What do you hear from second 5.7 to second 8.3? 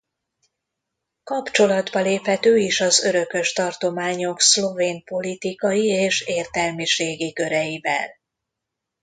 és értelmiségi köreivel.